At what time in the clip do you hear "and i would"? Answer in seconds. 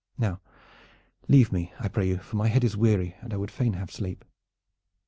3.21-3.51